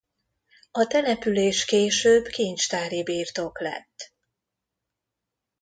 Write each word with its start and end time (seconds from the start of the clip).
A 0.71 0.85
település 0.87 1.65
később 1.65 2.25
kincstári 2.27 3.03
birtok 3.03 3.59
lett. 3.59 4.13